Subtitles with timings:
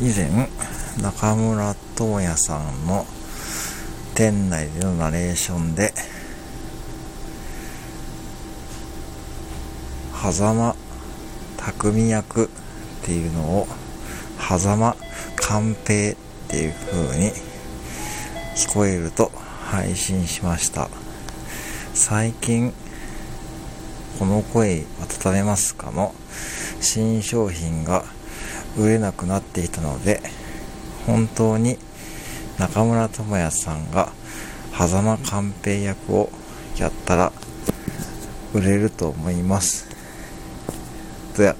[0.00, 0.48] 以前
[1.02, 3.04] 中村智也さんの
[4.14, 5.92] 店内でのナレーションで
[10.14, 10.76] 狭間
[11.56, 12.48] 匠役っ
[13.02, 13.66] ていうのを
[14.38, 14.96] 狭間
[15.34, 16.16] 寛平っ
[16.48, 17.32] ていう風に
[18.56, 19.32] 聞こえると
[19.64, 20.88] 配信しました。
[21.92, 22.72] 最近
[24.20, 24.84] この声
[25.24, 26.14] 温めますかの
[26.80, 28.04] 新商品が
[28.78, 30.22] 売れなくなっていたので
[31.06, 31.78] 本当に
[32.58, 34.12] 中村智也さんが
[34.72, 36.30] 狭間寛平役を
[36.76, 37.32] やったら
[38.54, 39.88] 売れると思います。
[41.34, 41.56] とや